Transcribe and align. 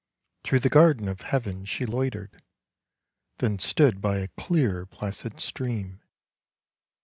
Through 0.43 0.61
the 0.61 0.69
garden 0.69 1.07
of 1.07 1.21
Heaven 1.21 1.63
she 1.63 1.85
loitered, 1.85 2.41
Then 3.37 3.59
stood 3.59 4.01
by 4.01 4.17
a 4.17 4.29
clear, 4.29 4.87
placid 4.87 5.39
stream. 5.39 6.01